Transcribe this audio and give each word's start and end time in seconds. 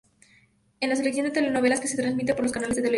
Es 0.79 0.89
la 0.89 0.95
sección 0.95 1.25
de 1.27 1.31
telenovelas 1.31 1.79
que 1.79 1.87
se 1.87 1.95
transmiten 1.95 2.33
por 2.35 2.43
los 2.43 2.51
canales 2.51 2.75
de 2.75 2.81
la 2.81 2.83
televisora. 2.85 2.89